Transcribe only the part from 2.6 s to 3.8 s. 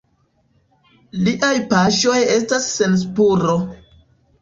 sen spuro.